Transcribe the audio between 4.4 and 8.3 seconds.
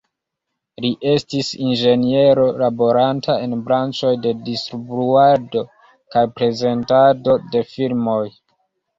distribuado kaj prezentado de filmoj.